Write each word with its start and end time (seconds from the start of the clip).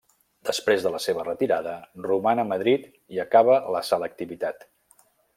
Després 0.47 0.85
de 0.85 0.91
la 0.93 0.99
seva 1.03 1.25
retirada, 1.25 1.73
roman 2.05 2.41
a 2.43 2.45
Madrid 2.51 2.87
i 3.17 3.21
acaba 3.25 3.59
la 3.75 3.83
selectivitat. 3.91 4.65